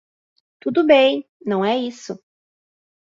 Tudo 0.59 0.83
bem, 0.83 1.29
não 1.45 1.63
é 1.63 1.77
isso. 1.77 2.17